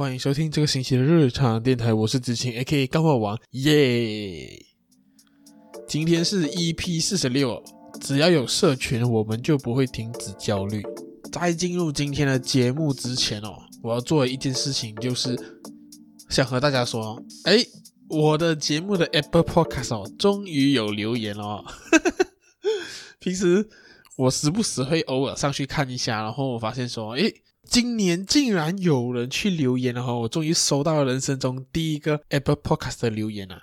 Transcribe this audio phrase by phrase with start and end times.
[0.00, 2.86] 欢迎收听这个星期的日常电台，我是子晴，A.K.A.
[2.86, 4.64] 干话王，耶！
[5.86, 7.62] 今天是 EP 四十六，
[8.00, 10.82] 只要有社群，我们就不会停止焦虑。
[11.30, 15.38] 在进入今天的节目之前哦，我要做一件事情就是
[16.30, 17.58] 想和大家说，哎，
[18.08, 21.64] 我的节目的 Apple Podcast 哦，终于有留言了哦。
[23.20, 23.68] 平时
[24.16, 27.30] 我时不时会偶尔上去看一下，然后我发现说，哎。
[27.70, 30.12] 今年竟然有人去留言了哈！
[30.12, 33.60] 我终于收到了人生中第一个 Apple Podcast 的留言了。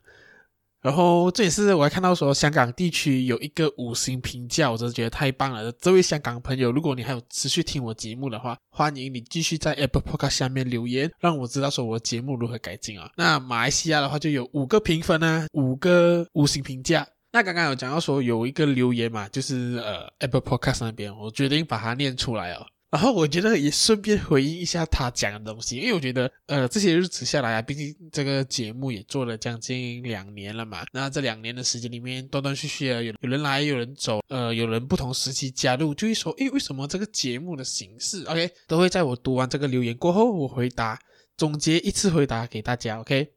[0.82, 5.70] 然后这也是我还看到说香港地区有一个五星评价，我真的觉得太棒了。
[5.74, 13.12] 这位香港朋友，如果你还有持续听我节目的话，欢迎你继续在 Apple Podcast 下面留言，让我知道说我的节目如何改进啊。
[13.18, 17.06] 那马来西亚的话就有五个评分啊，五个五星评价。
[17.34, 22.66] 那刚刚有讲到说有一个留言嘛，就是呃 Apple Podcast 那边，我决定把它念出来哦。
[22.90, 30.86] 然后我觉得也顺便回应一下他讲的东西，因为我觉得，呃，这些日子下来啊，毕竟这个节目也做了将近两年了嘛。
[30.94, 40.98] 那这两年的时间里面，断断续续的有有人来，有人走，呃，有人不同时期加入，就会说，诶，为什么这个节目的形式，OK，都会在我读完这个留言过后，我回答，
[41.36, 43.34] 总结一次回答给大家、OK?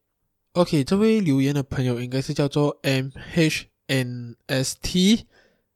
[0.52, 3.66] OK, 这位留言的朋友应该是叫做 MHNST，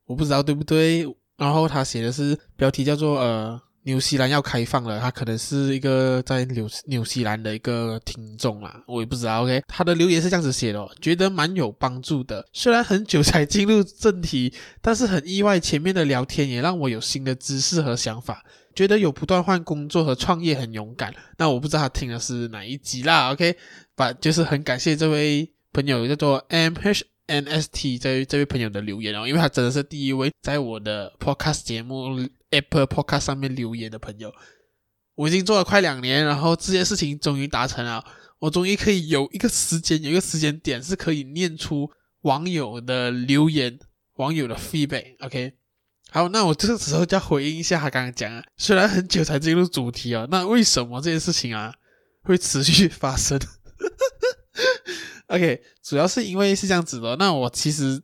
[0.05, 1.13] 我不知道对不对。
[1.37, 9.43] 然后他写的是标题叫做呃，纽西兰要开放了，他可能是一个在纽纽西兰的一个听众啦，我也不知道。
[9.43, 12.47] OK，他的留言是这样子写的，觉得蛮有帮助的。
[12.53, 18.43] 虽然很久才进入正题，但是很意外，前面的聊天也让我有新的知识和想法，
[18.75, 21.13] 觉得有不断换工作和创业很勇敢。
[21.37, 23.33] 那我不知道他听的是哪一集啦。
[23.33, 23.57] OK，
[23.95, 27.03] 把就是很感谢这位朋友叫做 MH。
[27.27, 32.09] NST 这位这位朋友的留言哦，因为他真的是第一位在我的 Podcast 节目
[32.51, 34.33] Apple Podcast 上面留言的朋友。
[35.15, 38.05] 我已经做了快两年，然后这件事情终于达成了，
[38.41, 41.89] 我终于可以有一个时间，有一个时间点是可以念出
[42.23, 43.79] 网友的留言，
[44.17, 45.15] 网友的 feedback。
[45.21, 45.53] OK，
[46.11, 51.73] 好，那我这个时候就要回应一下他刚刚讲啊，虽然很久才进入主题哦，那为什么这件事情啊
[52.25, 53.39] 会持续发生？
[55.29, 57.17] OK，主要是因为是这样子的。
[57.17, 58.03] 那我其实，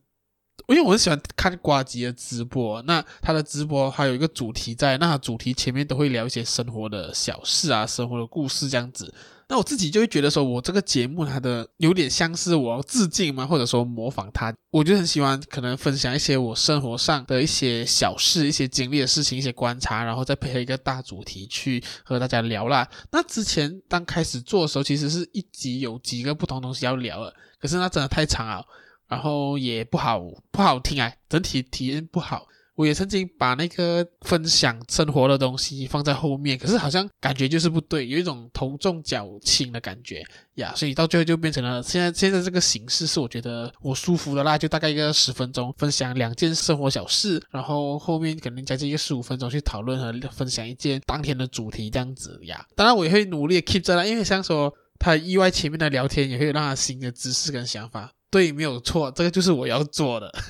[0.69, 9.13] 因为我很喜欢看瓜吉的直播，那他的直播还有一个主题在，那主题前面都会聊一些生活的小事啊，生活的故事这样子。
[9.51, 22.89] 那我自己就会觉得说，我这个节目它的有点像是我要致敬嘛，或者说模仿他，我就很喜欢可能分享一些我生活上的一些小事、一些经历的事情、一些观察，然后再配合一个大主题去和大家聊啦。
[23.11, 28.65] 那之前刚开始做的时候，其实是一集有几个不同东西要聊的，可是那真的太长了，
[29.09, 30.23] 然后也不好
[30.53, 32.47] 不好听啊，整体体验不好。
[32.81, 40.25] 我也曾经把那个分享生活的东西放在后面，可是好像感觉就是不对，有一种头重脚轻的感觉
[40.55, 52.65] 呀，所以到最后就变成了现在现在这个形式是我觉得我舒服的啦，就大概一个十分钟分享两件生活小事，然后后面可能加这一个十五分钟去讨论和分享一件当天的主题这样子呀。
[52.75, 60.33] 当然我也会努力 keep 着啦，因为像说他意外前面的聊天也会让他新的知识跟想法，对，没有错，这个就是我要做的。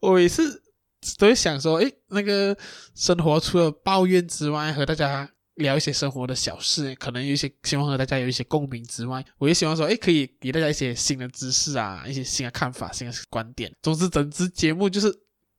[0.00, 0.42] 我也是
[1.18, 2.56] 都会想说，诶，那个
[2.94, 13.70] 生活除了抱怨之外，和大家聊一些生活的小事，可能有一些希望和大家有一些共鸣之外，我也希望说，诶，可以给大家一些新的知识啊，一些新的看法、新的观点。
[13.82, 15.14] 总之，整支节目就是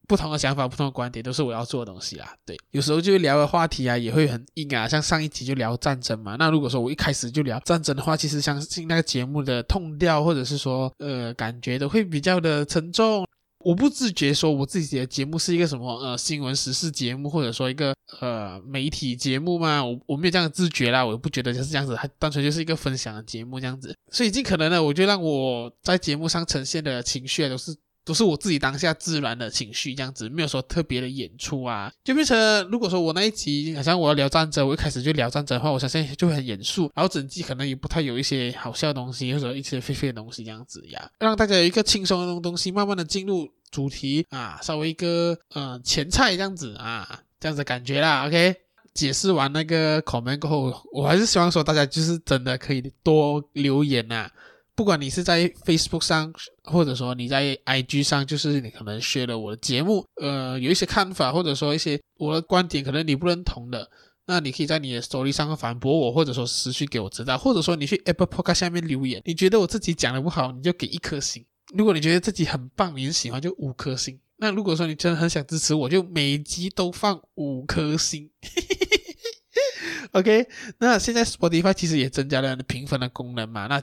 [0.08, 2.36] 不同的想法、不同的观点，都是我要做的东西啦。
[2.46, 6.36] 对，有时候就聊的话题啊，也会很硬啊，像上一集就聊战争嘛。
[6.38, 13.26] 那如果说我一开始就聊战争的话，其实相信那个节目的 tone 调，或者是说，呃，感觉都会比较的沉重。
[13.64, 19.84] 我不自觉说我自己的节目是一个什么呃新闻时事节目，或者说一个呃媒体节目嘛？
[19.84, 23.96] 我我没有这样的自觉啦，我不觉得就是这样子，还单纯就是一个分享的节目这样子。
[24.12, 43.50] 所以尽可能的，我就让我在节目上呈现的情绪都是都是我自己当下自然的情绪这样子，没有说特别的演出啊，就变成如果说我那一集好像我要聊战争，我一开始就聊战争的话，我相信就会很严肃，然后整集可能也不太有一些好笑的东西或者一些废废的东西这样子呀，让大家有一个轻松的东西，慢慢的进入。
[43.72, 48.28] 主题啊，稍微一个呃前菜这样子啊，这样子感觉啦。
[48.28, 48.54] OK，
[48.94, 54.32] 解释完那个 comment 过后，我还是希望说大家就是真的可以多留言呐、啊。
[54.76, 56.34] 不管你是在 Facebook 上，
[56.64, 63.90] 或者说你在 IG 上，就是你可能学了我的节目，呃，有一些看法，或者说一些我的观点，可能你不认同的，
[64.26, 71.46] 那你可以在你的 story 上反驳我，或者说私信给我知道，或者说你去 Apple Podcast 下面留言，你觉得我自己讲的不好，你就给一颗星。
[71.76, 74.20] 如果你觉得自己很棒，你很喜欢，就五颗星。
[74.38, 78.30] 那如果说你真的很想支持我，就每集都放五颗星。
[80.14, 80.48] OK，
[80.80, 83.68] 那现在 Spotify 其实也增加了评分的功能嘛？
[83.68, 83.82] 那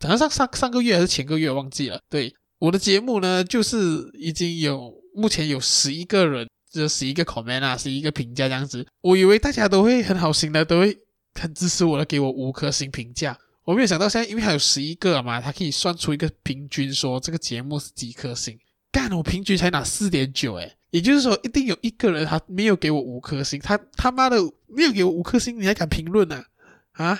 [0.00, 2.00] 好像上上上个月还是前个月忘记了。
[2.08, 3.76] 对，我的节目呢，就是
[4.14, 8.86] 已经有目前有十一个人，这十一个 comment 啊，十一个评价这样子。
[9.00, 10.98] 我以为大家都会很好心的，都会
[11.34, 13.38] 很支持我的，给我五颗星评价。
[13.64, 18.58] 我没有想到现在，因为还有十一个嘛，它可以算出一个平均，说这个节目是几颗星。
[18.92, 24.36] 干，我平均才拿四点九，诶，也就是说，一定有一个人他没有给我五颗星，他他妈的
[24.68, 26.44] 没有给我五颗星，你还敢评论呢？
[26.92, 27.18] 啊，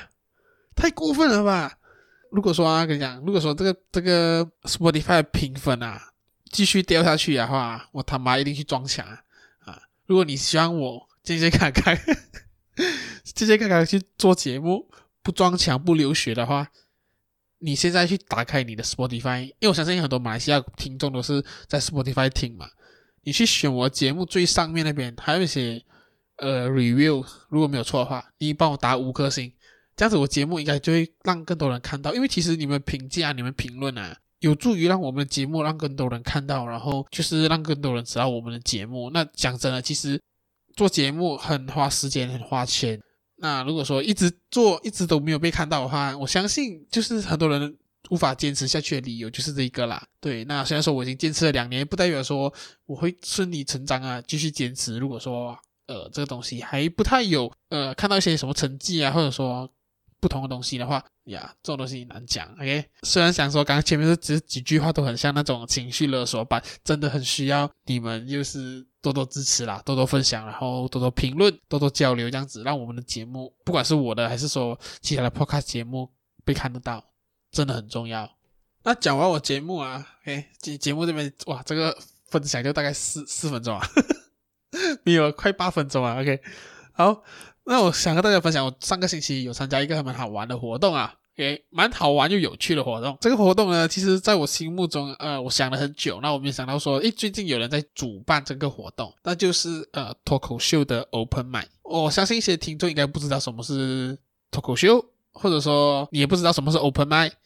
[0.77, 1.79] 太过分了吧！
[2.35, 6.01] 如果说啊，跟你讲，如果说这个这个 Spotify 的评分啊
[6.51, 9.23] 继续掉下去的话，我他妈一定去撞墙啊！
[9.61, 11.97] 啊，如果你希望我健健康康、
[13.25, 14.91] 健健康康去做节目，
[15.23, 16.69] 不撞墙不流血的话。
[17.61, 22.69] 你现在去打开你的 Spotify，因为我相信很多马来西亚听众都是在 Spotify 听嘛。
[23.23, 25.83] 你去选我节目最上面那边，还有一些
[26.37, 29.51] 呃 review，如果没有错的话，你帮我打五颗星，
[29.97, 32.15] 这样子我节目应该就会让更多人看到。
[32.15, 39.11] 因为其实你们评价、你们评论啊，有助于让我们的节目让更多人看到，然后就是让更多人知道我们的节目。
[39.11, 40.21] 那讲真的，其实
[40.75, 43.01] 做节目很花时间、很花钱。
[43.37, 47.77] 那如果说一直做一直都没有被看到的话，我相信就是很多人
[48.11, 50.03] 无法坚持下去的理由就是这一个啦。
[50.21, 52.53] 对，那虽然说我已经坚持了两年，不代表说
[52.87, 54.99] 我会顺理成章啊继续坚持。
[54.99, 59.69] 如果说呃这个东西还不太有呃看到一些什么成绩啊，或者说
[60.25, 62.51] 不同的东西的话呀，这种东西难讲。
[62.55, 68.87] OK，虽然想说刚刚前面是只几句话都很像那种情绪勒索版，真的很需要你们就是。
[69.05, 76.11] 多多支持啦，多多分享，然后多多评论，多多交流，这样子让我们的节目，不管是我的还是说其他的 podcast 节目
[76.43, 77.05] 被看得到，
[77.51, 78.27] 真的很重要。
[78.83, 81.95] 那讲完我节目啊，哎，节节目这边哇，这个
[82.29, 83.87] 分享就大概四四分钟啊，
[85.05, 86.19] 没有快八分钟啊。
[86.23, 86.41] OK，
[86.95, 87.23] 好，
[87.67, 91.15] 那我想和大家分享，我上个星期有参加一个还蛮好玩的活动啊。
[91.37, 93.19] 诶，蛮好玩又有趣的活动。
[93.21, 101.71] 这个活动呢，其实在我心目中，呃，我想了很久，那我没想到说，诶，最近有人在主办这个活动，那就是呃脱口秀的 Open m i n d。
[101.83, 104.17] 我相信一些听众应该不知道什么是
[104.53, 107.37] 脱口秀，或者说你也不知道什么是 Open m i n d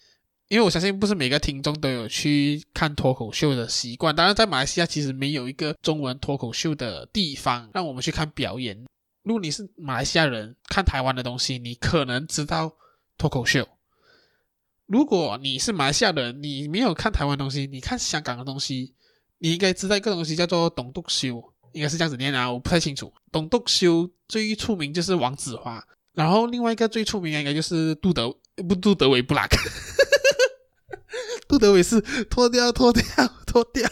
[0.49, 4.15] 因为我相信不是每个听众都有去看脱口秀的习惯。
[4.15, 8.85] 当然，在马来西亚其实没有一个中文脱口秀的地方让我们去看表演。
[9.23, 12.75] 如果你是马来西亚人，看台湾的东西，你可能知道
[13.17, 13.67] 脱口秀。
[14.85, 18.95] 如果你是马来西亚人，你没有看台湾东西，你看香港的东西，
[19.37, 23.13] 你应该知道一个东西叫做董笃秀，应该是这样子念啊，我不太清楚。
[23.31, 28.35] 董笃秀最出名就是王子华，然后另外一个最出名应该就是杜德，
[28.67, 29.57] 不，杜德伟布拉克，
[31.47, 33.03] 杜德伟是脱掉脱掉
[33.45, 33.87] 脱掉，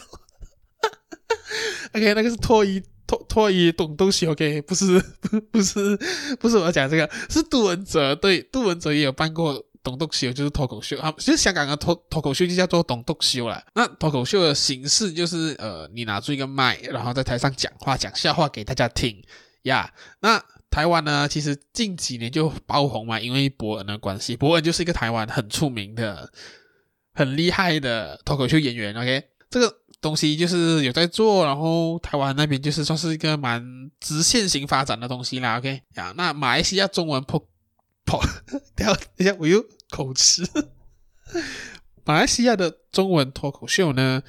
[1.94, 5.98] OK，那个是脱衣脱脱衣栋笃秀，OK，不是不 不是
[6.38, 9.64] 不是我要讲这个，是杜文泽，对，杜文泽也有办过。
[9.80, 13.64] 栋笃秀就是脱口秀啊，其实香港的脱脱口秀就叫做栋笃秀啦。
[13.74, 19.22] 那脱口秀的形式就是呃，你拿出一个麦，然后在台上讲话，讲笑话给大家听
[19.62, 19.90] 呀。
[20.20, 24.36] 那台湾呢，其实近几年就爆红嘛，因为博恩的关系。
[24.36, 26.30] 博恩就是一个台湾很出名的、
[27.14, 28.94] 很厉害的脱口秀演员。
[28.94, 35.58] OK，这个东西就是有在做，然后台湾那边就是算是一个蛮直线型发展的东西啦。
[35.58, 37.38] OK，呀，那马来西亚中文破
[38.04, 38.20] 破，
[38.76, 39.64] 等下等下我又。
[39.90, 40.46] 口吃，
[42.04, 44.22] 马来西亚的中文脱口秀呢，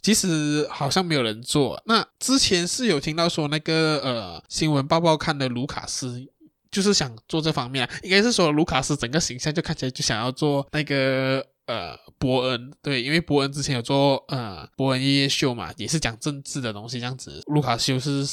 [0.00, 1.78] 其实好像没有人做。
[1.84, 6.26] 那之前是有听到说那个呃新闻报报看的卢卡斯，
[6.70, 17.42] 就是想做这方面，应该是说卢卡斯整个形象就看起来就想要做那个呃伯恩，对，因为伯恩之前有做呃伯恩夜夜秀嘛，也是讲政治的东西这样子。
[17.46, 18.24] 卢卡修是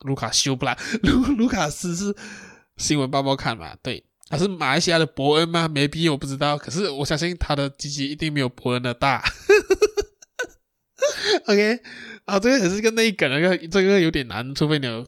[0.00, 2.14] 卢卡修不啦，卢卢卡斯是
[2.76, 4.04] 新闻报报看嘛，对。
[4.28, 9.24] 他是马来西亚的伯恩吗没必我不知道，可是我相信他的鸡鸡一定没有伯恩的大。
[11.46, 11.80] OK，
[12.26, 15.04] 啊，这个也是个内梗，那个这个有点难，除非你有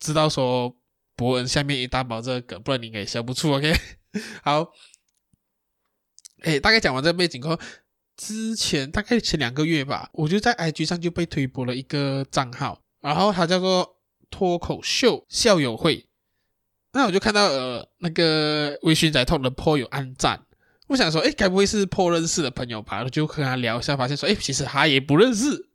[0.00, 0.74] 知道说
[1.14, 3.52] 伯恩下面一大包这个梗，不然你应该也笑不出。
[3.52, 3.74] OK，
[4.42, 4.72] 好，
[6.42, 7.58] 诶，大概讲完这个背景后，
[8.16, 13.96] 之前大概前两个月吧，我就在 IG 上就被推播了一个账号，然后它叫做
[14.30, 16.06] 脱口秀校友会。
[16.92, 20.44] 那我就看到呃那个微醺仔透的 po 有暗赞，
[20.88, 23.02] 我想说，诶，该不会是 po 认识的朋友吧？
[23.02, 25.68] 我就跟他聊一下，发现说，诶，其实他也不认识。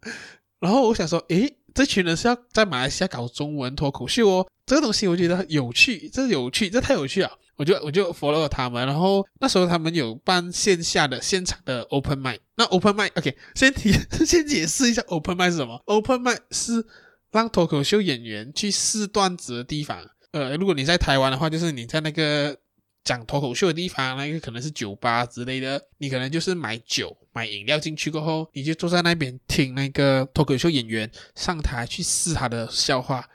[0.59, 7.31] 然后我想说，诶，这群人是要在马来西亚搞中文脱口秀哦，这个东西我觉得有趣，这有趣，这太有趣了。
[7.57, 12.39] 我就我就 follow 了他们，然后那时候他们有办线下的现场的 open mic。
[12.55, 13.91] 那 open mic，OK，先提
[14.25, 16.85] 先解释一下 open mic 是什么？open mic 是
[17.31, 19.99] 让脱口秀演员去试段子的地方。
[20.31, 22.55] 呃，如果你在台湾的话，就是你在那个
[23.03, 33.27] 讲脱口秀的地方，那个可能是酒吧之类的，你可能就是买酒、买饮料进去过后，你就坐在那边听那个脱口秀演员上台去试他的笑话，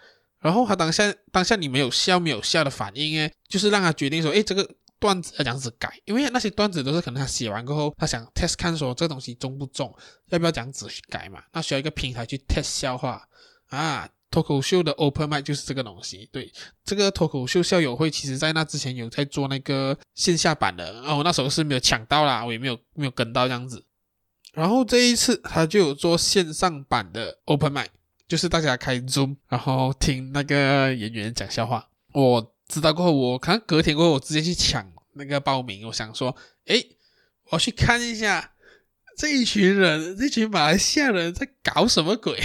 [0.42, 4.68] 然后他当下当下你没有笑没有笑的反应，诶，就是让他决定说，诶，这个。
[5.02, 9.92] 段子要这样子改，因为那些段子都是可能他写完过后，他想 test 看说这个东西中不中，
[10.28, 11.42] 要不要这样子去改嘛？
[11.52, 13.26] 那需要一个平台去 test 笑话
[13.66, 14.08] 啊。
[14.30, 16.28] 脱口秀的 open mic 就是这个东西。
[16.30, 16.52] 对，
[16.84, 23.84] 这个脱口秀校友会，其实在那之前有在做那个线下版的，哦我那时候是没有抢到啦，我也没有没有跟到这样子。
[24.54, 27.88] 然后这一次他就有做线上版的 open mic，
[28.32, 31.86] 就是大家开 Zoom，然后听那个演员讲笑话。
[32.14, 35.86] 我知道过后，我可能隔天过后，我直接去抢那个报名。
[35.86, 36.34] 我想说，
[36.64, 36.96] 诶，
[37.50, 38.54] 我去看一下
[39.18, 42.40] 这一群人，这群马来西亚人在搞什么鬼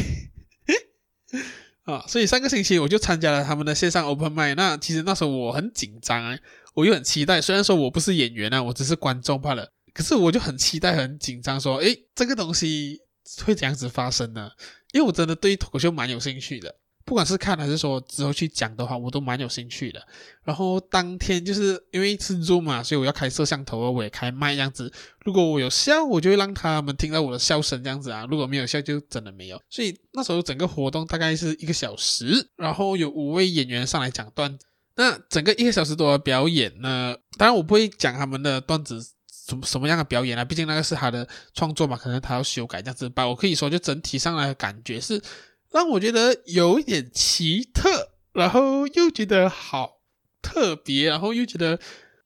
[1.88, 2.04] 啊！
[2.06, 4.56] 所以上个星期我就参加了他们的线上 open mic。
[4.56, 6.38] 那其实那时候我很紧张啊，
[6.74, 7.40] 我又很期待。
[7.40, 13.00] 虽然说我不是演员啊，我只是观众罢了，可是我就很期待、很紧张，说，诶，这个东西
[13.46, 14.52] 会怎样子发生呢？
[14.94, 16.76] 因为我真的对脱口秀蛮有兴趣的。
[17.06, 20.08] 不管是看还是说之后去讲的话，我都蛮有兴趣的。
[20.44, 24.92] 然后当天就是因为是做嘛，所以我要开摄像头，我也开麦这样子。
[25.24, 28.28] 如果我有笑，我就会让他们听到我的笑声这样子啊。
[28.30, 29.62] 如果没有笑，就真的没有。
[29.70, 34.60] 所以那时候整个活动大概是一个小时，然后有五位演员上来讲段。
[34.98, 39.02] 那整个一个小时多的表演呢，当然我不会讲他们的段子
[39.48, 43.28] 什么什么样的表演啊，毕竟那个是他的创作嘛，可能他要修改这样子吧。
[43.28, 45.22] 我可以说，就整体上来的感觉是。
[45.70, 47.90] 让我觉得有一点奇特，
[48.32, 50.00] 然后又觉得好
[50.42, 51.78] 特别，然后又觉得，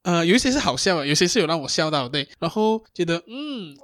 [0.03, 3.75] 呃，有一些是好笑的，有些是有让我笑到的，对，然后觉得，嗯，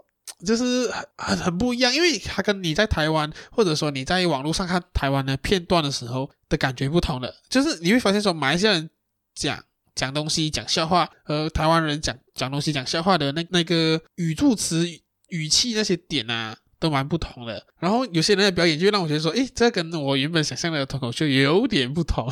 [0.45, 8.91] 就是很很很不一样，因为他跟你在台湾，或者说你在网络上看台湾的片段的时候的感觉不同的，就是你会发现说，马来西亚人
[9.33, 9.65] 讲
[9.97, 14.87] 讲东西、讲笑话，和台湾人讲讲东西、讲笑话的那那个语助词、
[15.27, 16.57] 语气那些点啊。
[16.79, 22.31] 都蛮不同的，然后有些人的表演就让我觉得说，诶，这跟我原本想象的脱口秀有点不同。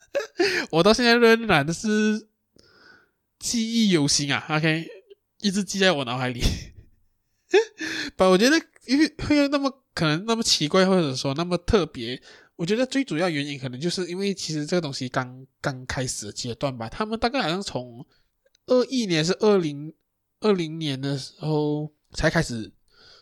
[0.72, 2.26] 我到现在仍然是
[3.38, 4.86] 记忆犹新啊，OK，
[5.42, 6.40] 一直记在我脑海里。
[8.16, 12.22] 但我觉得，因为会有那么可能那么奇怪，或者说那么特别，
[12.56, 16.88] 我觉得最主要原因可能就是因为其实这个东西刚刚开始的阶段吧。
[16.88, 18.06] 他们大概好像从
[18.66, 19.94] 二一年是二零
[20.40, 22.72] 二零年的时候才开始。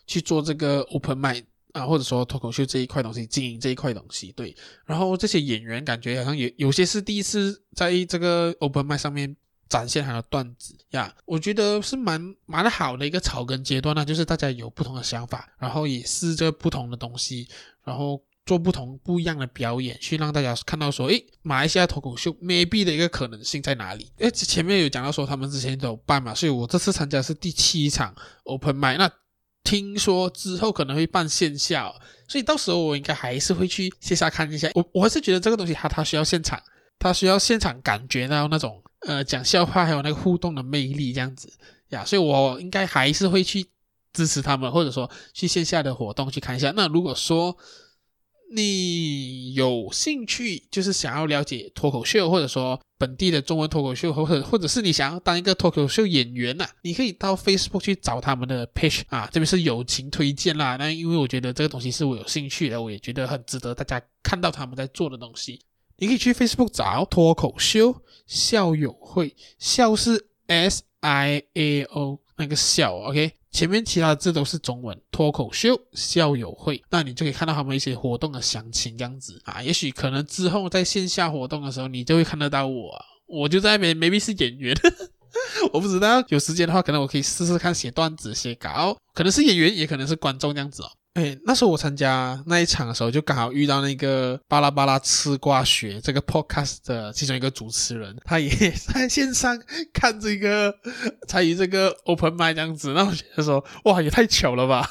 [0.04, 4.54] 去做这个 open m i d 啊，或者说脱口秀这一块东西，经营这一块东西，对。
[4.84, 9.34] 然后这些演员感觉好像有有些是第一次在这个 open m i d 上面
[9.68, 17.48] 展现他的段子呀，我觉得是蛮蛮好的一个草根阶段呢，就是大家有不同的想法，然后也试着不同的东西，
[17.84, 24.10] 然后做不同不一样的表演，去让大家看到说，诶，马来西亚脱口秀 maybe 的一个可能性在哪里？
[24.18, 29.10] 诶，前面有讲到说他们之前都有办嘛，所以我这次参加是第七场 open mic，那。
[29.64, 31.88] 听说之后可能会办线下，
[32.26, 34.68] 所以到时候我应该还是会去线下看一下。
[34.74, 36.60] 我我还是觉得这个东西它它需要现场，
[36.98, 41.48] 它需要现场感觉到那种呃讲笑话还有那个互动的魅力这样子
[41.90, 43.64] 呀，所以我应该还是会去
[44.12, 46.72] 支持他们，或者说去线下的活动去看一下。
[46.74, 47.56] 那如果说，
[48.54, 60.76] 你有兴趣，就是想要了解脱口秀，或者说本地的中文脱口秀，或者或者是你想要当一个脱口秀演员呐、啊，你可以到 Facebook 去找他们的 page 啊，这边是友情推荐啦。
[60.76, 65.60] 那因为我觉得这个东西是我有兴趣的，我也觉得很值得大家看到他们在做的东西。
[65.96, 73.32] 你可以去 Facebook 找脱口秀校友会，校是 S I A O 那个校，OK。
[73.52, 79.62] 前面其他字都是中文，脱口秀校友会，那你就可以看到他们一些活动的详情样子啊。
[79.62, 84.74] 也许可能之后在线下活动的时候，你就会看得到我，我就在那边，maybe 是演员，
[85.72, 86.24] 我不知道。
[86.28, 90.88] 有时间的话，可能我可以试试看写段子、写稿，可能是演员，也可能是观众这样子哦。
[91.14, 98.48] 哎，那时候我参加那一场的时候，就刚好遇到那个巴拉巴拉吃瓜学这个 podcast 的其中一个主持人，他也
[98.94, 100.74] 在线上看这个
[101.28, 104.88] 参与这个 open mic 这样子，那我觉得说，哇，也太巧了吧！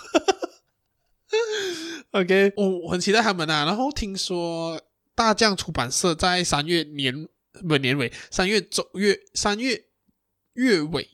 [2.11, 3.65] OK，我我很期待他们啊。
[3.65, 4.79] 然后听说
[5.15, 7.27] 大将出版社在三月年
[7.67, 9.85] 不年尾，三月中月三月
[10.53, 11.09] 月尾。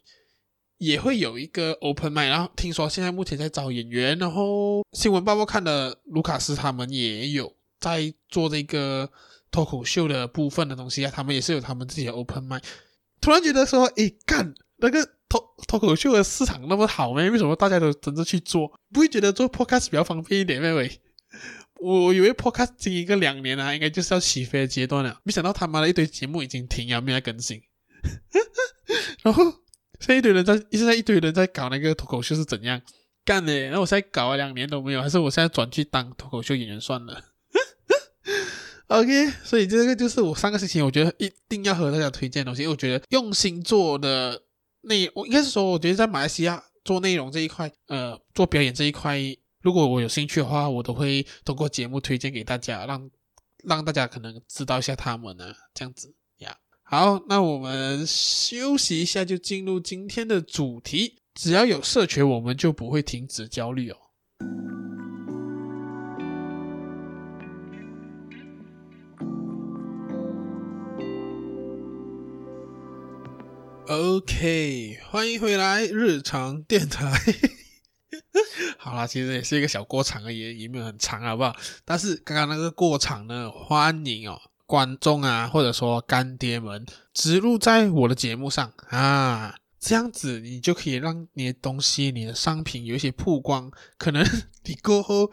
[0.78, 9.10] 也会有一个 open mic，然后听说现在目前在找演员，然后新闻报报看的卢卡斯他们也有在做这个
[9.52, 12.64] 脱口秀的部分的东西啊，他们也是有他们自己的 open mic。
[13.20, 17.30] 突然觉得说，诶，干那个脱脱口秀的市场那么好咩？
[17.30, 18.72] 为什么大家都争着去做？
[18.94, 20.72] 不会觉得做 podcast 比较方便一点咩？
[20.74, 21.00] 喂，
[21.80, 25.20] 我以为 Podcast 经营个两年啊，应该就是要起飞的阶段了。
[25.24, 27.62] 没想到他妈的一堆节目已经停了，没有更新。
[29.24, 29.44] 然后
[30.00, 32.82] 现在一堆人在，现在一堆人在搞那个脱口秀是怎样
[33.26, 33.60] 干的？
[33.66, 37.26] 然后我现在搞了两年都没有，还是我现在转去当脱口秀演员算了。
[38.88, 44.44] OK，所以这个就是我上个星期我觉得一定要和大家推荐的东西，因为我觉得用心做的
[44.82, 49.20] 内，我应该是说，我觉得在马来西亚做内容这一块，呃，做表演这一块。
[49.62, 53.10] 如果我有兴趣的话，我都会通过节目推荐给大家，让
[53.66, 56.16] 让大家可能知道一下他们呢，这样子。
[56.90, 61.18] 好，那我们休息一下，就进入今天的主题。
[61.34, 63.98] 只要有社群，我们就不会停止焦虑哦。
[73.90, 77.12] OK，欢迎回来，日常电台。
[78.80, 81.54] 好啦，其实也是一个小过场而已，也没有很长，好不好？
[81.84, 94.24] 但是刚刚那个过场呢，欢迎哦，观众啊，或者说干爹们植入在我的节目上啊，这样子你就可以让你的东西、你的商品有一些曝光，可能
[94.66, 95.32] 你过后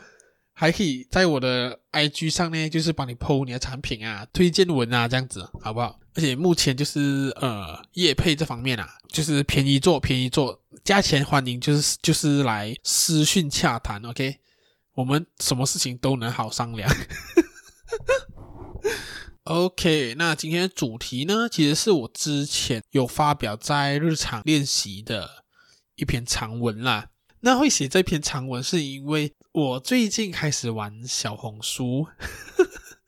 [0.52, 5.98] 还可以在我的 IG 上呢，就是帮你 po 你的产品啊、推荐文啊，这样子好不好？
[6.14, 14.38] 而且目前就是呃，业配这方面啊，就是便宜做便宜做，价钱欢迎，就是就是来私讯洽谈，OK，
[14.94, 16.88] 我们什么事情都能好商量。
[19.44, 25.44] OK，那今天的主题呢，其实是我之前有发表在日常练习的
[25.96, 27.08] 一篇长文啦。
[27.40, 32.06] 那会写这篇长文，是因为我最近开始玩小红书。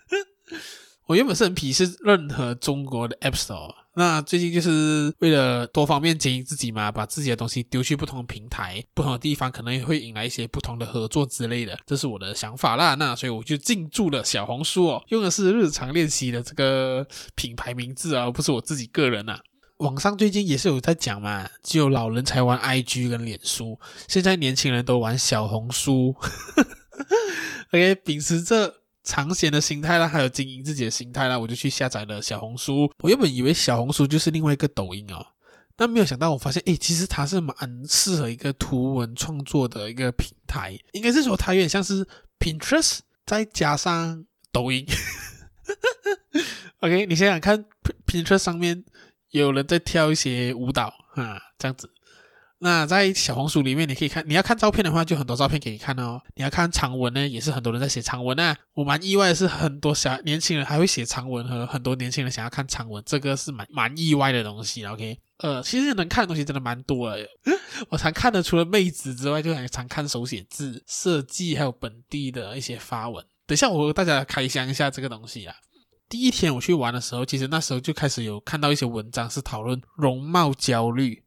[1.08, 12.94] 我原本是很鄙视任何中国的 App Store，那最近就是为了多方面经营自己嘛，把自己的东西丢去不同的平台、不同的地方，可能也会引来一些不同的合作之类的，这是我的想法啦。
[12.96, 19.40] 那所以我就进驻了小红书哦，用的是日常练习的这个品牌名字啊，而不是我自己个人呐、啊。
[19.78, 26.14] 网上最近也是有在讲嘛，只有老人才玩 IG 跟脸书，现在年轻人都玩小红书。
[27.72, 28.74] OK，秉持着。
[29.06, 32.92] 尝鲜的心态啦，还有经营自己的心态啦，我就去下载了小红书。
[32.98, 35.24] 我原本以为小红书就是另外一个抖音哦，
[35.76, 37.56] 但没有想到，我发现，诶，其实它是蛮
[37.88, 40.76] 适合一个图文创作的一个平台。
[40.92, 42.06] 应该是说，它有点像是
[42.40, 44.84] Pinterest 再加上抖音。
[46.80, 47.64] OK，你想想看
[48.06, 48.84] ，Pinterest 上面
[49.30, 51.90] 有人在跳一些舞蹈啊，这样子。
[52.58, 56.18] 那在小红书里面，你可以看，你要看照片的话，就很多照片给你看哦。
[56.36, 58.56] 你要看长文呢，也是很多人在写长文啊。
[58.72, 64.86] 我蛮意外的是，很多小年轻人还会写长文，和很多年轻人想要看长文，这个是蛮蛮意外的东西。
[64.86, 67.28] OK，呃，其实能看的东西真的蛮多的。
[67.90, 73.22] 我常看的除了妹子之外，就很常看手写字、设计，还有本地的一些发文。
[73.46, 75.54] 等一下我和大家开箱一下这个东西啊。
[76.08, 81.22] 第一天我去玩的时候，其实那时候就开始有看到一些文章是讨论容貌焦虑。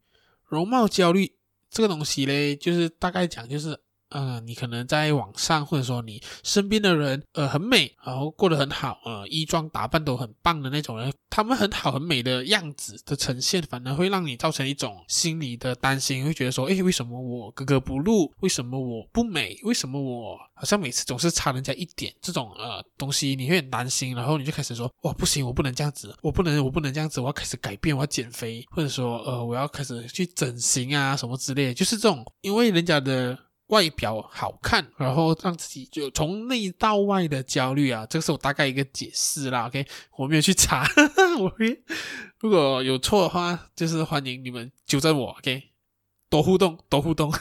[0.50, 1.36] 容貌焦虑
[1.70, 3.80] 这个东西嘞，就是大概讲就是。
[4.10, 18.32] 呃，你可能在网上，或者说你身边的人，呃，很美，然后过得很好，呃，衣装打扮都很棒的那种人，他们很好很美的样子的呈现，反而会让你造成一种心理的担心，会觉得说，诶，为什么我格格不入？
[18.40, 19.58] 为什么我不美？
[19.62, 22.12] 为什么我好像每次总是差人家一点？
[22.20, 33.38] 这种呃东西你会很担心，然后你就开始说，哇，不行，我不能这样子，我不能，我不能这样子，我要开始改变，我要减肥，或者说，呃，我要开始去整形啊，什么之类，就是这种，因为人家的。
[33.70, 39.66] 外表好看，然后让自己就从内到外的焦虑啊，这个是我大概一个解释啦。
[39.66, 40.86] OK，我没有去查，
[41.40, 41.52] 我
[42.40, 45.30] 如果有错的话，就是欢迎你们纠正我。
[45.38, 45.62] OK，
[46.28, 47.32] 多互动，多互动。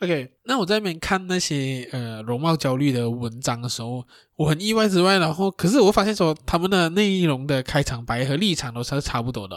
[0.00, 9.56] OK，那我在那边看那些呃容貌焦虑的文章的时候，我很意外之外，然后可是我发现说他们的内容的开场白和立场都是差不多的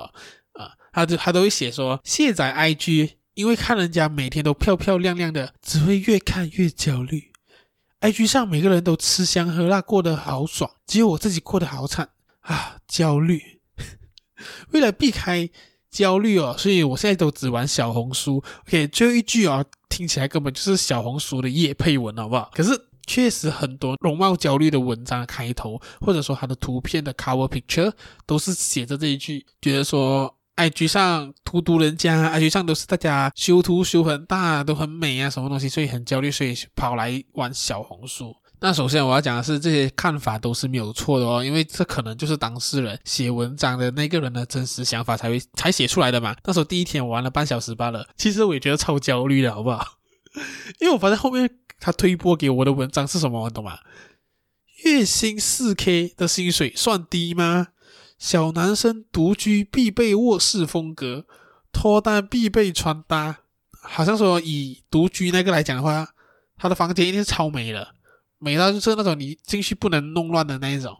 [0.53, 3.11] 啊、他就他都会写说卸载 IG。
[3.41, 7.31] 因为看人家每天都漂漂亮亮的，只会越看越焦虑。
[8.01, 12.09] IG 上每个人都吃香喝辣，过得好爽，只有我自己过得好惨
[12.41, 12.77] 啊！
[12.87, 13.41] 焦虑。
[14.73, 15.49] 为了避开
[15.89, 18.43] 焦虑哦，所以我现在都只玩小红书。
[18.67, 22.51] OK，最后一句哦，听起来根本就是小红书的业配文，好不好？
[22.53, 27.91] 可是确实很多容貌焦虑的文章的开头，或者说它的图片的 cover picture
[28.27, 30.37] 都是写着这一句，觉得说。
[30.69, 38.35] IG 上荼毒人家，IG 上都是大家修图修很大，都很美啊，什么东西，所以很焦虑，所以跑来玩小红书。
[38.59, 46.35] 那首先我要讲的是，这些看法都是没有错的哦，因为这可能就是当事人写文章的那个人的真实想法才会才写出来的嘛。
[46.43, 49.83] 那时候第一天我玩了半小时罢了，其实我也觉得超焦虑的，好不好？
[50.79, 53.79] 因为我发现后面他推播给我的文章是什么，你懂吗？
[54.85, 57.69] 月薪四 K 的薪水算低吗？
[58.21, 61.25] 小男生独居必备卧室风格，
[61.73, 63.39] 脱单必备穿搭。
[63.71, 66.07] 好像说以独居那个来讲的话，
[66.55, 67.95] 他的房间一定是超美的，
[68.37, 70.95] 美到就是那种你进去不能弄乱的那一种。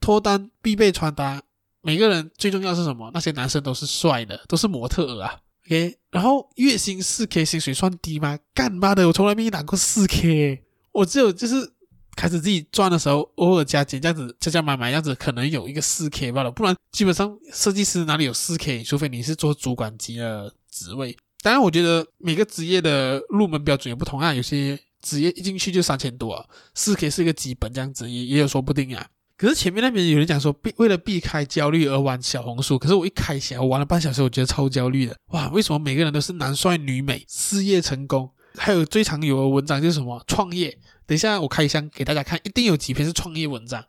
[0.00, 1.40] 脱单必备穿搭，
[1.80, 3.10] 每个人最重要是什么？
[3.14, 5.40] 那些男生都是帅的，都是模特啊。
[5.66, 8.38] OK，然后月薪四 K 薪水算低吗？
[8.52, 11.72] 干妈的，我从来没拿过四 K，我只有就是。
[12.16, 16.50] 开始自己赚的时候，偶尔加减这样子，加加买买这样子，可能有一个四 K 罢了。
[16.50, 18.82] 不然基本上设计师哪里有四 K？
[18.84, 21.16] 除非你是做主管级的职位。
[21.42, 24.32] 当然，我觉得每个职业的入门标准也不同啊。
[24.32, 26.44] 有些职业一进去就三千多啊，
[26.74, 29.06] 四 K 是一个基本这样子，也也有说不定啊。
[29.36, 32.78] 可是前面那边有人讲说，避为了避开焦虑而玩小红书。
[32.78, 35.16] 可是我一开起来，我玩了半小时，我觉得超焦虑的。
[35.32, 38.30] 哇，为什么每个人都是男帅女美，事业成功？
[38.54, 40.78] 还有最常有的文章就是什么创业。
[41.06, 43.84] 等一下，我开箱给大家看，一定有几篇是创业文章。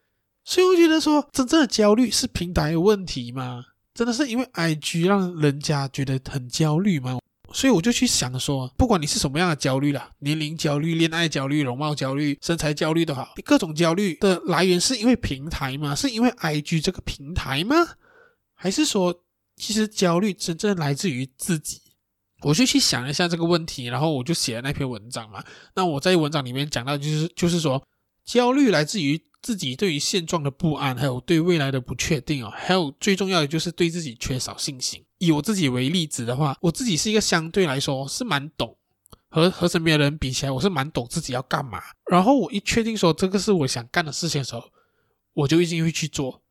[0.46, 3.64] 所以我觉得说，真正的焦虑是平台有问题吗？
[3.94, 7.20] 真的是因为 IG 让人家觉得很焦虑吗？
[7.54, 15.94] 所以我就去想说，不管你是什么样的焦虑啦，年龄焦虑、恋爱焦虑、容貌焦虑、身材焦虑都好，各种焦虑的来源是因为平台吗？
[15.94, 17.76] 是因为 IG 这个平台吗？
[18.56, 19.24] 还是说，
[19.56, 21.80] 其实焦虑真正来自于自己？
[22.44, 25.44] 我就去想一下这个问题，然后我就写了那篇文章嘛。
[25.76, 27.82] 那我在文章里面讲到，就是就是说，
[28.26, 35.04] 焦虑来自于自己对于现状的不安，还有对未来的不确定哦，还有最重要的就是对自己缺少信心。
[35.18, 38.78] 以我自己为例子的话，我自己是一个相对来说是蛮懂，
[39.30, 41.82] 和和身边的人比起来，我是蛮懂自己要干嘛。
[42.12, 44.64] 然后我一确定说这个是我想干的事情的时候，
[45.34, 46.42] 我就一定会去做。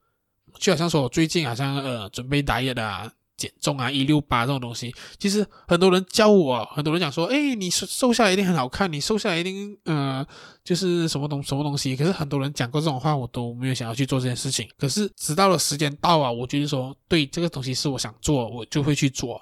[0.58, 3.12] 就好像说我最近好像呃准备打野的啊。
[3.42, 10.24] 减重啊，一六八这种东西，其实很多人教我，很多人讲说，哎，你瘦瘦下来一定很好看，你瘦下来一定，呃，
[10.62, 11.96] 就是什么东什么东西。
[11.96, 14.68] 可是很多人讲过这种话，我都没有想要去做这件事情。
[14.78, 19.40] 可是直到了时间到啊，我觉得说，对这个东西是我想做，我就会去做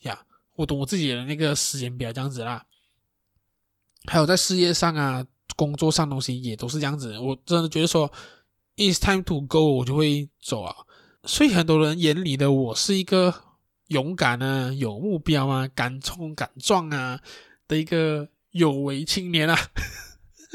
[0.00, 0.18] 呀。
[0.56, 2.64] 我懂我自己的那个时间表这样子啦。
[4.06, 7.16] 还有在事业上啊，工作上东西也都是这样子。
[7.18, 8.10] 我真的觉得说
[8.76, 10.74] ，it's time to go，我就会走啊。
[11.26, 13.34] 所以很多人眼里的我是一个
[13.88, 17.20] 勇敢啊、有目标啊、敢冲敢撞啊
[17.66, 19.58] 的一个有为青年啊，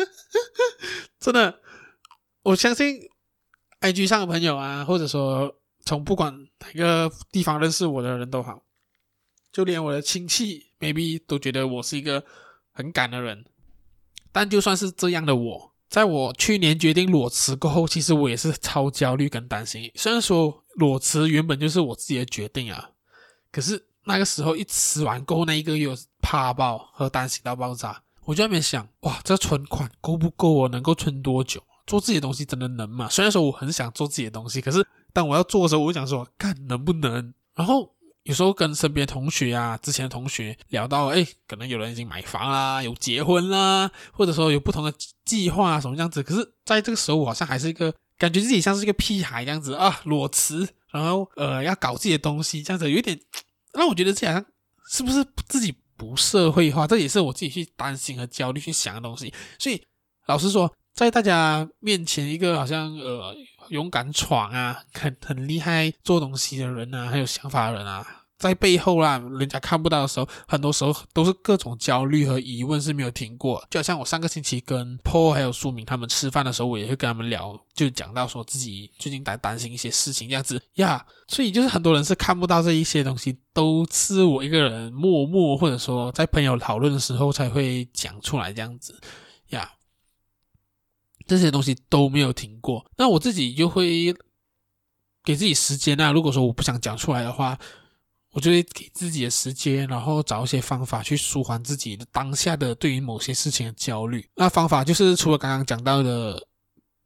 [1.20, 1.60] 真的，
[2.44, 3.02] 我相信
[3.82, 5.54] IG 上的朋友啊，或者说
[5.86, 8.64] 从不管哪个地方认识我的人都好，
[9.52, 12.24] 就连我的亲戚 maybe 都觉得我是一个
[12.72, 13.46] 很敢的人。
[14.32, 15.72] 但就算是这样的我。
[15.90, 19.92] 在我去年决定裸辞过后，其实我也是超焦虑跟担心。
[19.96, 22.90] 虽然说裸辞原本就是我自己的决定啊，
[23.52, 28.02] 可是那个时候一辞完过后那一个月，怕爆和担心到爆炸。
[28.26, 30.52] 我就在那边想，哇，这存款够不够？
[30.52, 31.62] 我能够存多久？
[31.88, 33.10] 做自己的东西真的能吗？
[33.10, 37.34] 虽然说我很想做自己的东西，可是当我要做的时候，我就想说，看能不能？
[37.56, 37.94] 然后。
[38.24, 44.94] 有时候跟身边同学啊，之前的同学聊到，哎，可能有人已经买房啦，有结婚啦，或者说有不同的
[45.26, 46.22] 计划啊，什么样子。
[46.22, 53.20] 可是在这个时候，我好像还是一个感觉自己像是一个屁孩这样子啊，裸辞，然后呃要搞自己的东西，这样子有一点
[53.74, 54.46] 让我觉得这样
[54.92, 59.34] 是不是自己不社会化，这也是我自己去担心和焦虑去想的东西。
[59.58, 59.82] 所以
[60.28, 63.36] 老实说，在大家面前，一个好像呃。
[63.70, 73.64] 勇敢闯啊，很很厉害做东西的人啊，很有想法的人啊，在背后啦，人家看不到的时候，很多时候都是各种焦虑和疑问是没有停过。
[73.70, 81.06] 就好像我上个星期跟 Paul 还有书明他们吃饭的时候，我也会跟他们聊，就讲到说自己最近在担心一些事情这样子呀。
[81.28, 89.00] 所以就是很多人是看不到这一些东西，都是我一个人默默或者说在朋友讨论的时候才会讲出来这样子
[89.50, 89.74] 呀。
[91.28, 94.14] 这些东西都没有停过，那我自己就会
[95.24, 96.12] 给自己时间啊。
[96.12, 97.58] 如果说我不想讲出来的话，
[98.32, 104.28] 我就会给自己的时间，然后找一些方法去舒缓自己的当下的对于某些事情的焦虑。
[104.36, 106.48] 那方法就是除了刚刚讲到的，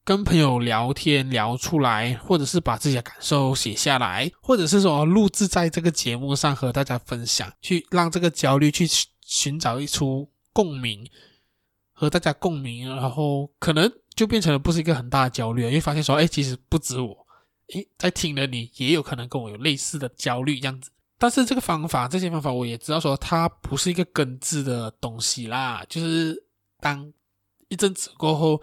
[0.03, 8.87] 跟朋友聊天聊出来，或者是把自己的感受写下来，或者是说录制在这个节目上和大家分享，去让这个焦虑去
[9.21, 11.09] 寻找一出共鸣，
[11.91, 13.91] 和大家共鸣，然后可能。
[14.15, 17.27] 就变成了不是一个很大的焦虑，因为发现说，哎，其实不止我，
[17.73, 20.89] 诶，在听的你也有可能跟我有类似的焦虑这样子。
[21.17, 25.85] 但是这个方法，这些方法我也知道说，它不是一个根治的东西啦。
[25.87, 26.35] 就是
[26.79, 27.11] 当
[27.69, 28.61] 一阵子过后，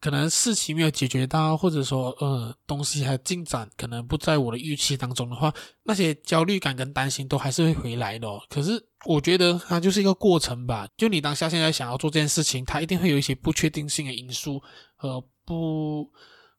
[0.00, 5.52] 可能事情没有解决到，或者说呃东西还进展可能不在我的预期当中的话，
[5.84, 8.28] 那些焦虑感跟担心都还是会回来的。
[8.50, 8.72] 可是
[9.06, 14.62] 我觉得它就是一个过程吧，就你当下现在想要做这件事情，它一定会有一些不确定性的因素
[14.94, 16.10] 和不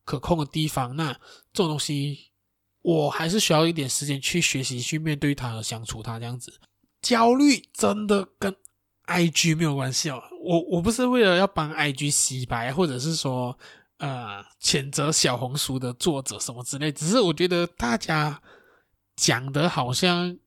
[0.03, 0.95] 可控的地方。
[0.95, 1.13] 那
[1.53, 2.31] 这种东西，
[2.85, 6.53] 我还是需要一点时间去学习、去面对它和相处它这样子。
[7.01, 8.55] 焦虑真的跟
[9.07, 13.57] IG 没有关系哦，我我不是为了要帮 IG 洗白，或者是说
[13.97, 18.39] 呃谴责小红书的作者什么之类，只是我觉得大家
[19.15, 20.37] 讲的好像，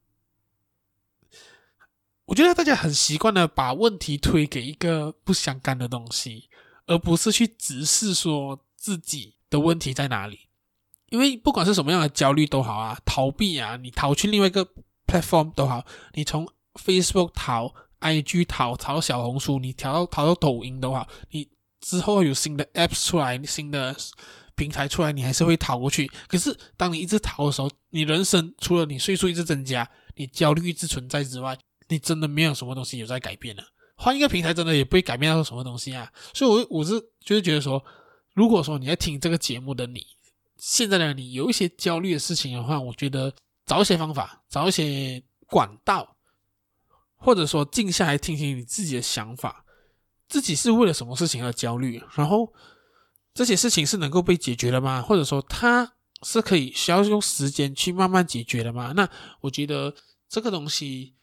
[2.27, 6.49] 我觉得大家很习惯的把问题推给一个不相干的东西，
[6.87, 10.48] 而不是去直视说自己的问题在哪里。
[11.11, 14.67] 因为不管是什么样的焦虑都好啊，逃避啊，你逃去另外一个
[15.07, 17.75] platform 都好，你从 Facebook 逃。
[18.01, 21.49] IG 逃逃小红书，你逃到逃到抖音的话，你
[21.81, 23.93] 之后有新的 apps 出来，新的
[24.55, 26.09] 平台出来，你还是会逃过去。
[26.29, 33.65] 可是当你一直逃的时候，你人生除了你岁数一直增加，你焦虑一直存在之外，你真的没有什么东西有在改变了。
[33.97, 36.09] 换一个平台，真的也不会改变到什么东西啊。
[36.33, 37.85] 所以，我我是就是觉得说，
[38.33, 40.07] 如果说你在听这个节目的你，
[40.59, 43.33] 现在的你有一些焦虑的事情的话，我觉得
[43.65, 46.17] 找一些方法，找一些管道。
[47.21, 49.65] 或者说静下来听听你自己的想法，
[50.29, 52.01] 自己是为了什么事情而焦虑？
[52.15, 52.53] 然后
[53.35, 55.03] 这些事情是能够被解决的吗？
[55.03, 58.93] 或者说它是可以需要用时间去慢慢解决的吗？
[58.95, 59.09] 那
[59.41, 59.95] 我觉得
[60.29, 61.17] 这个东西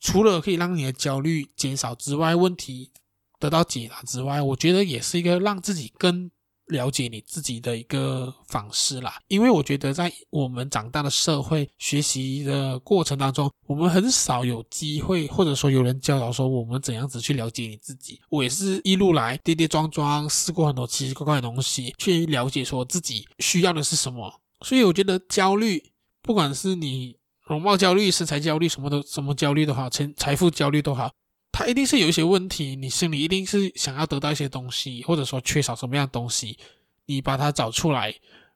[0.00, 2.90] 除了可以让你的焦虑减少之外，问题
[3.38, 6.30] 得到解答之外，我觉得也是一个让自己更。
[6.68, 18.20] 了解你自己的一个方式啦，因为我觉得在我们长大的社会学习的过程当中，我们很少有机会，或者说有人教导说我们怎样子去了解你自己。
[18.30, 24.40] 我也是一路来跌跌撞撞，试过很多奇奇怪怪的东西，去了解说自己需要的是什么。
[24.62, 31.10] 所以我觉得焦虑，不管是你容貌焦虑、身材焦虑，什么都什么焦虑都好，钱财富焦虑都好。
[31.56, 36.58] 他一定是有一些问题，你心里一定是想要得到一些东西，或者说缺少什么样的东西，
[37.06, 38.12] 你把它找出来，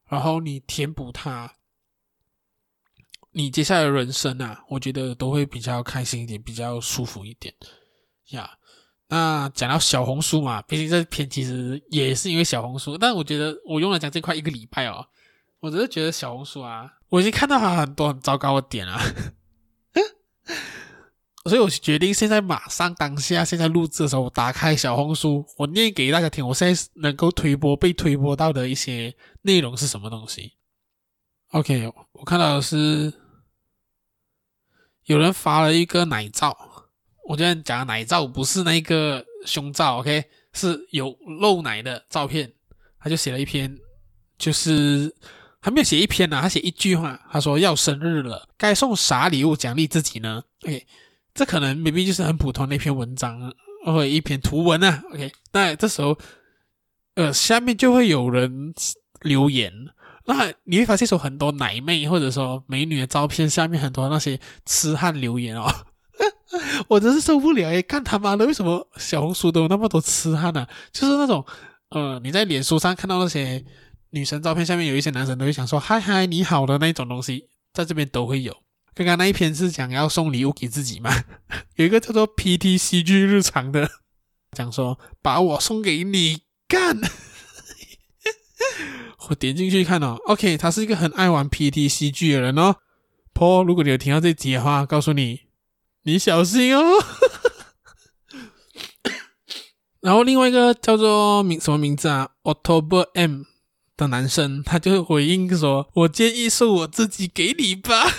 [0.08, 1.48] 然后你填补它，
[3.30, 7.54] 你接下来的人生啊，我觉得都会比较开心一点，比较舒服一点
[8.30, 8.58] 呀。
[9.06, 15.06] 那讲到小红书嘛，毕竟这篇其实也是因为小红书，但我觉得我用了讲这块一个礼拜哦，
[15.60, 18.98] 我只是觉得小红书啊，我已经看到它很多很糟糕的点了。
[21.48, 26.46] 所以我决定现在马上当下，现在录制的时候，我打开小红书，我念给大家听。
[26.46, 30.52] 我现在能够推播、被推播到的一些内容是什么东西
[31.52, 33.12] ？OK，我看到的是
[35.04, 36.56] 有人发了一个奶照。
[37.26, 42.52] 我今天讲的奶照不是那个胸罩，OK，是有露奶的照片。
[43.00, 43.78] 他就写了一篇，
[44.36, 45.14] 就是
[45.60, 50.86] 还没有写一篇呢、他写一句话，他说要生日了，该送啥礼物奖励自己呢？OK。
[51.38, 53.54] 这可能未必就是很普通的一篇文章
[53.86, 56.18] 或者一篇图文啊，OK，那这时候，
[57.14, 58.74] 呃，下面就会有人
[59.20, 59.72] 留言，
[60.26, 65.72] 那你会发现说很多奶妹或者说美女的照片下面很多那些痴汉留言哦，
[66.88, 70.66] 我真是受不了诶，看他妈的为什么小红书都有那么多痴汉呢？
[70.90, 71.46] 就是那种，
[71.90, 73.64] 呃，你在脸书上看到那些
[74.10, 78.56] 女生照片下面有一些男生都会想说嗨嗨你好的那种东西，在这边都会有。
[78.98, 81.22] 刚刚那一篇是讲要送礼物给自己吗？
[81.76, 83.88] 有一个叫做 PTCG 日常的，
[84.50, 87.00] 讲说把我送给你干。
[89.30, 92.74] 我点进去看哦，OK，他是一个很爱玩 PTCG 的人哦。
[93.32, 95.42] Paul，如果你有听到这集的话，告诉你，
[96.02, 96.82] 你小心哦。
[100.00, 103.42] 然后另外一个叫做名什么名字啊？October M
[103.96, 108.12] 的男生，他就回应说：“我建议送我自己给你吧。”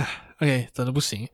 [0.00, 0.08] 啊，
[0.40, 1.28] OK，真的不行。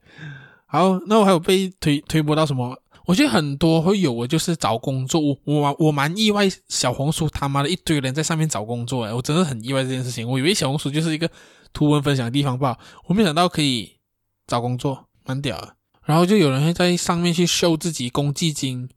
[0.65, 2.81] 好，那我还有被推推播到什么？
[3.05, 5.19] 我觉得很多会有，我就是找工作。
[5.43, 10.29] 我我蛮意外，小红书他妈的一堆人在上面找工作，诶，我真的很意外这件事情。
[10.29, 11.29] 我以为小红书就是一个
[11.73, 13.97] 图文分享的地方吧，我没想到可以
[14.45, 15.75] 找工作，蛮屌。
[16.05, 18.89] 然后就有人会在上面去秀自己公积金，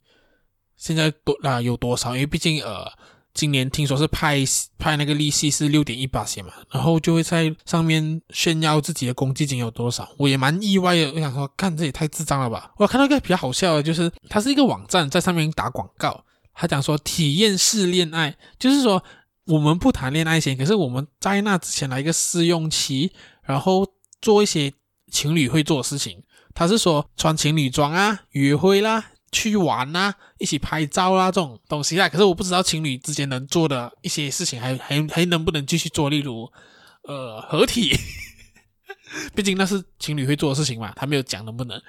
[0.75, 2.13] 现在多啊有多少？
[2.13, 2.91] 因为毕竟呃。
[3.33, 4.37] 今年听说是派
[4.77, 11.11] 派那个利息是六点一八千嘛，然后就会在上面炫耀自己的公积金有多少，我也蛮意外的。
[11.13, 12.71] 我想说，看这也太智障了吧！
[12.77, 19.03] 我看到一个比较好笑的，就是它是一个网站，在上面打广告，他讲说体验式恋爱，就是说
[19.47, 23.11] 我们不谈恋爱先，可是我们在那之前来一个试用期，
[23.43, 23.87] 然后
[24.21, 24.71] 做一些
[25.11, 26.23] 情侣会做的事情。
[26.53, 29.05] 他是说穿情侣装啊，约会啦。
[29.33, 32.07] 去玩啊，一起拍照、啊、这种东西啦。
[32.07, 36.49] 可是我不知道情侣之间能做的一些事情还还还能不能继续做，例如
[37.03, 37.91] 呃合体，
[39.35, 41.81] 毕竟那是情侣会做的事情嘛，他没有讲能不能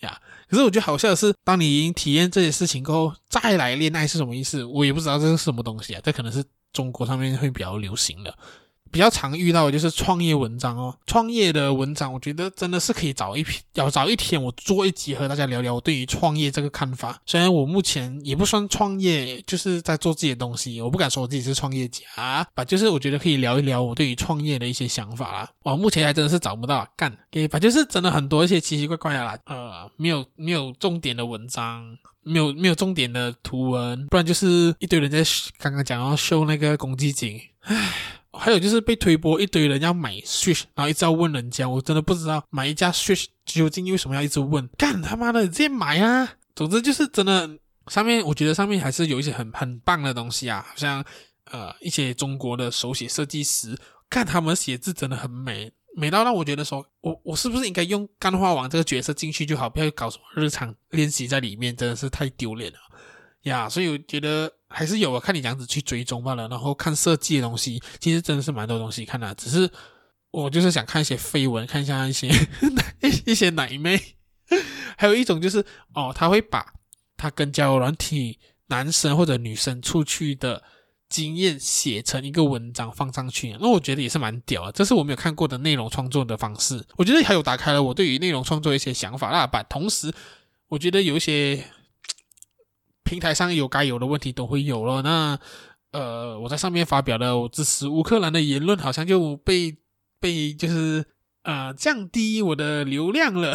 [0.00, 0.18] 呀。
[0.48, 4.64] 可是我觉得好笑的是，当你已经体验这些事情过后，再来恋爱是什么意思？
[4.64, 8.38] 我也不知道这是什么东西啊，这可能是中国上面会比较流行的。
[8.94, 17.20] 比较常遇到的就是创业文章哦，创业的文章，我觉得真的是可以找一篇，要找一天我做一集和大家聊聊我对于创业这个看法。
[17.26, 25.50] 虽然我目前也不算创业，就是在做自己的东西，我不敢说我自己是创业家吧，就是我觉得可以聊一聊我对于创业的一些想法啦。
[25.64, 35.20] 我目前还真的是找不到干，给吧，就是真的很多一些奇奇怪怪的，呃，没有没有重点的文章，没有没有重点的图文，不然就是一堆人在
[35.58, 38.13] 刚刚讲要秀那个公积金，唉。
[38.36, 44.68] 还有就是被推播一堆人要买 Switch，然后一直要问人家，我真的不知道买一架 Switch 究竟为什么要一直问？
[44.76, 46.36] 干他妈的，直接买啊！
[46.54, 47.48] 总之就是真的，
[47.88, 51.04] 上面我觉得上面还是有一些很很棒的东西啊，好像
[51.50, 53.76] 呃一些中国的手写设计师，
[54.10, 62.78] 看他们写字真的很美，美到让我觉得说，我我是不是应该用干话王这个角色进去就好，不要搞什么日常练习在里面，真的是太丢脸了
[63.42, 63.68] 呀！
[63.68, 64.52] 所以我觉得。
[64.74, 66.48] 还是有啊，看你这样子去追踪罢了。
[66.48, 69.34] 然后看设计的东西，其实真的是蛮多东西看的。
[69.36, 69.70] 只是
[70.32, 74.00] 我就是想看一些绯闻，看一下一些一 一些奶妹。
[74.98, 76.74] 还有一种就是哦，他会把
[77.16, 80.62] 他跟交友软体男生或者女生出去的
[81.08, 83.56] 经验写成一个文章放上去。
[83.60, 86.84] 那我觉得也是蛮屌的，这是我没有看过的内容创作的方式。
[86.96, 89.30] 我觉得还有打开了我对于内容创作一些想法。
[89.30, 90.12] 那把同时，
[90.68, 91.64] 我觉得有一些。
[93.04, 95.38] 平台上有该有的问题都会有了，那
[95.92, 99.76] 呃，我在上面发表的我支持乌克兰的言论，好像就被
[100.18, 101.04] 被就是
[101.42, 103.54] 呃降低我的流量了。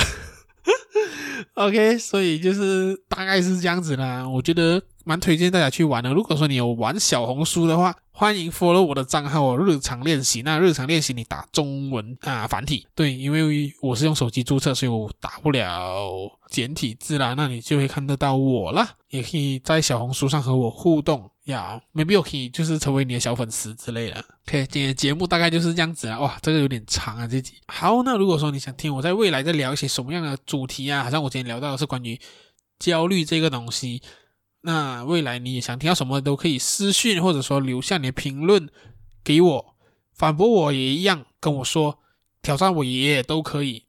[1.55, 4.27] OK，所以就是大概是这样子啦。
[4.27, 6.13] 我觉得蛮推荐大家去玩的。
[6.13, 10.41] 如果说你有玩小红书的话，欢迎 follow 我的账号日常练习。
[10.41, 17.33] 那日常练习你打中文啊繁体，对，因为我是用手机注册，所以我打不了简体字啦。
[17.37, 21.81] 那你就会看得到我啦，也可以在小红书上和我互动呀。
[21.93, 24.17] maybe 我可以就是成为你的小粉丝之类的。
[24.49, 26.19] OK，今天的节目大概就是这样子啊。
[26.19, 27.53] 哇，这个有点长啊，这集。
[27.67, 32.19] 好，那如果说你想听我在未来再聊一些什么样的主题啊，好像我今天聊到的是关于
[32.79, 34.01] 焦虑这个东西。
[34.61, 38.67] 那未来你也想听到什么都可以私信，或者说留下你的评论
[39.23, 39.75] 给我，
[40.13, 41.99] 反驳我也一样跟我说，
[42.41, 43.85] 挑战我也都可以，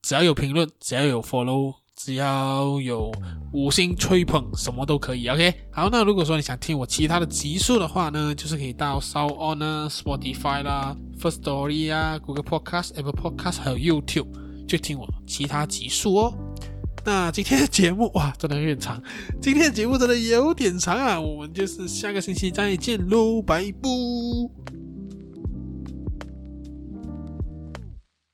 [0.00, 3.12] 只要有评论，只要有 follow，只要有
[3.52, 5.26] 五星吹捧，什么都可以。
[5.28, 14.28] OK，好，那如果说你想听我其他的集数的话呢，就是可以到 SoundOn 啊、Spotify 啦、First Story 啊、Google Podcast、Apple Podcast 还有 YouTube，
[14.68, 16.34] 就听我其他集数哦。
[17.04, 19.02] 那今天的节目 哇，真的有点长。
[19.40, 24.91] 今天的节目真的有点长啊，我们就是下个星期再见喽，拜拜。